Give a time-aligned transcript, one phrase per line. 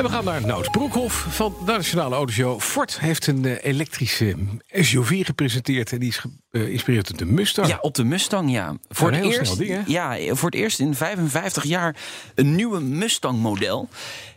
[0.00, 2.60] En we gaan naar Nout Broekhoff van de Nationale Autoshow.
[2.60, 4.36] Ford heeft een eh, elektrische
[4.70, 5.92] SUV gepresenteerd.
[5.92, 7.68] En die is geïnspireerd op de Mustang.
[7.68, 8.76] Ja, op de Mustang, ja.
[8.88, 9.80] Voor, het eerst, ding, hè?
[9.86, 11.96] ja, voor het eerst in 55 jaar
[12.34, 13.88] een nieuwe Mustang-model.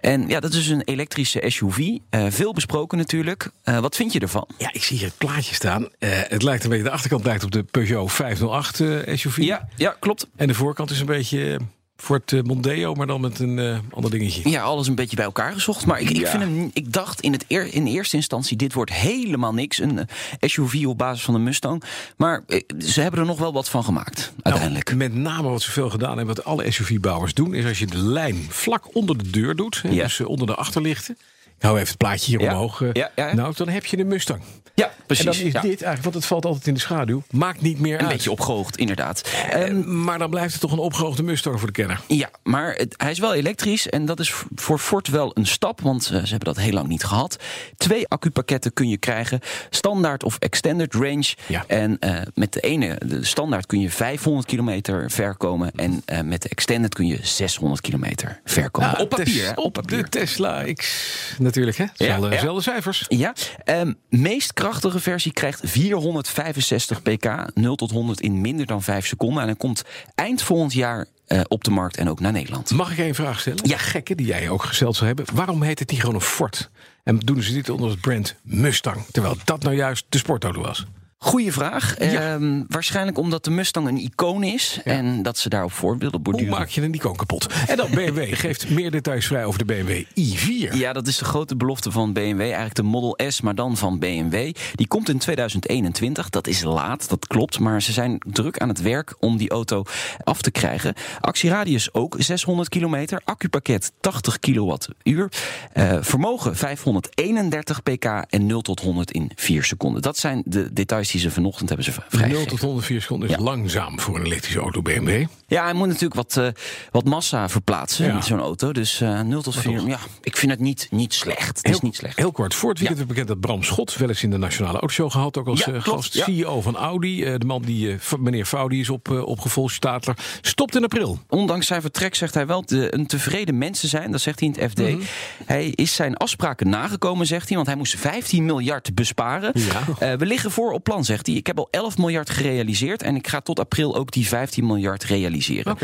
[0.00, 1.98] En ja, dat is een elektrische SUV.
[2.10, 3.50] Eh, veel besproken natuurlijk.
[3.62, 4.48] Eh, wat vind je ervan?
[4.58, 5.88] Ja, ik zie hier het plaatje staan.
[5.98, 9.36] Eh, het lijkt een beetje, de achterkant lijkt op de Peugeot 508 eh, SUV.
[9.36, 10.26] Ja, ja klopt.
[10.36, 11.60] En de voorkant is een beetje eh,
[11.96, 14.48] Ford eh, Mondeo, maar dan met een eh, ander dingetje.
[14.50, 15.86] Ja, alles een beetje bij elkaar gezocht.
[15.86, 16.30] Maar ik, ik, Ja.
[16.30, 19.78] vind hem, ik dacht in, het eer- in eerste instantie, dit wordt helemaal niks.
[19.78, 20.04] Een eh,
[20.40, 21.82] SUV op basis van een Mustang.
[22.16, 22.44] Maar
[22.78, 24.86] ze hebben er nog wel wat van gemaakt, uiteindelijk.
[24.86, 27.86] Nou, met name wat ze veel gedaan hebben, wat alle SUV-bouwers doen, is als je
[27.86, 30.02] de lijm vlak onder de deur doet, Ja.
[30.02, 31.16] dus onder de achterlichten.
[31.64, 32.52] Hou even het plaatje hier Ja.
[32.52, 32.82] omhoog.
[32.82, 33.32] eh, Ja.
[33.34, 34.40] Nou, dan heb je een Mustang.
[34.74, 35.24] ja, precies.
[35.26, 37.94] en dan is dit eigenlijk, want het valt altijd in de schaduw, maakt niet meer
[37.94, 38.08] Een uit.
[38.08, 39.28] beetje opgehoogd, inderdaad.
[39.50, 42.00] Eh, Ehm, maar dan blijft het toch een opgehoogde Mustang voor de kenner.
[42.08, 45.80] Ja, maar het, hij is wel elektrisch en dat is voor Ford wel een stap,
[45.80, 47.36] want eh, ze hebben dat heel lang niet gehad.
[47.76, 49.40] Twee accupakketten kun je krijgen,
[49.70, 51.34] standaard of extended range.
[51.46, 51.64] Ja.
[51.66, 51.98] En
[52.34, 56.94] met de ene, de standaard, kun je 500 kilometer ver komen en met de extended
[56.94, 58.98] kun je 600 kilometer ver komen.
[58.98, 60.02] op papier, Tes- hè, op op papier.
[60.02, 61.12] de Tesla X
[61.54, 62.06] natuurlijk, hè?
[62.06, 62.60] Zelfde, ja.
[62.60, 63.04] cijfers.
[63.08, 69.06] Ja, ehm, meest krachtige versie krijgt 465 pk, 0 tot 100 in minder dan 5
[69.06, 69.40] seconden.
[69.40, 72.70] En hij komt eind volgend jaar eh, op de markt en ook naar Nederland.
[72.70, 73.68] Mag ik één vraag stellen?
[73.68, 73.76] Ja.
[73.76, 75.26] Gekke die jij ook gesteld zou hebben.
[75.34, 76.70] Waarom heet het niet gewoon een Ford?
[77.04, 79.04] En doen ze dit onder het brand Mustang?
[79.10, 80.84] Terwijl dat nou juist de sportauto was.
[81.24, 81.94] Goeie vraag.
[81.98, 82.34] Ja.
[82.34, 86.22] Ehm, waarschijnlijk omdat de Mustang een icoon is en dat ze daarop voor willen Hoe
[86.22, 86.48] borduren.
[86.48, 87.46] maak je een icoon kapot?
[87.66, 90.74] En dan BMW geeft meer details vrij over de BMW i4.
[90.74, 92.40] Ja, dat is de grote belofte van BMW.
[92.40, 94.54] Eigenlijk de Model S, maar dan van BMW.
[94.74, 96.30] Die komt in 2021.
[96.30, 97.58] Dat is laat, dat klopt.
[97.58, 99.82] Maar ze zijn druk aan het werk om die auto
[100.24, 100.94] af te krijgen.
[101.20, 103.20] Actieradius ook 600 kilometer.
[103.24, 105.32] Accupakket 80 kilowattuur.
[105.72, 110.02] Eh, vermogen 531 pk en 0 tot 100 in 4 seconden.
[110.02, 112.48] Dat zijn de details die ze vanochtend hebben ze 0 vrijgegeven.
[112.48, 113.40] tot 104 seconden is Ja.
[113.42, 115.24] langzaam voor een elektrische auto BMW.
[115.46, 116.46] Ja, hij moet natuurlijk wat, eh,
[116.90, 118.20] wat massa verplaatsen, Ja.
[118.20, 118.72] zo'n auto.
[118.72, 121.56] Dus eh 0 tot 4, ja, ik vind het niet, niet slecht.
[121.56, 122.16] Het is niet slecht.
[122.16, 124.78] Heel kort, voor het weekend werd bekend dat Bram Schot wel eens in de Nationale
[124.78, 125.36] Autoshow gehad.
[125.38, 126.24] Ook als Ja, eh, gast, ja.
[126.24, 127.24] CEO van Audi.
[127.24, 130.16] eh, de man die, eh, meneer Faudi is op, eh, opgevolgd, Stadler.
[130.40, 131.18] Stopt in april.
[131.28, 134.10] Ondanks zijn vertrek zegt hij wel een tevreden mens te zijn.
[134.10, 134.78] Dat zegt hij in het FD.
[134.78, 135.00] Mhm.
[135.46, 137.56] Hij is zijn afspraken nagekomen, zegt hij.
[137.56, 139.52] Want hij moest 15 miljard besparen.
[139.54, 139.82] Ja.
[139.98, 141.36] Eh, we liggen voor op plan, zegt hij.
[141.36, 143.02] Ik heb al 11 miljard gerealiseerd.
[143.02, 145.76] En ik ga tot april ook die 15 miljard realiseren.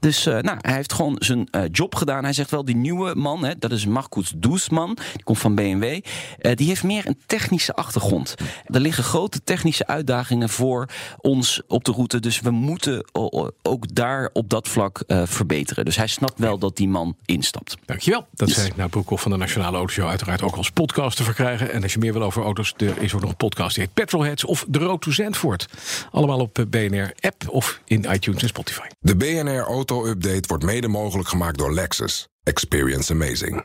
[0.00, 2.24] Dus eh, nou, hij heeft gewoon zijn eh, job gedaan.
[2.24, 4.94] Hij zegt wel, die nieuwe man, hè, dat is Marcus Doesman.
[5.12, 6.00] Die komt van BMW.
[6.38, 8.34] eh, die heeft meer een technische achtergrond.
[8.66, 12.20] Er liggen grote technische uitdagingen voor ons op de route.
[12.20, 13.04] Dus we moeten
[13.62, 15.84] ook daar op dat vlak verbeteren.
[15.84, 17.76] Dus hij snapt wel dat die man instapt.
[17.84, 18.26] Dankjewel.
[18.32, 18.56] Dat Yes.
[18.56, 20.08] zei ik naar Broekhoff van de Nationale Autoshow.
[20.08, 21.72] Uiteraard ook als podcast te verkrijgen.
[21.72, 23.94] En als je meer wil over auto's, er is ook nog een podcast die heet
[23.94, 25.66] Petrolheads of The Road to Zandvoort.
[26.10, 28.86] Allemaal op eh, BNR-app of in iTunes en Spotify.
[29.00, 32.28] De BNR Auto Update wordt mede mogelijk gemaakt door Lexus.
[32.42, 33.64] Experience amazing.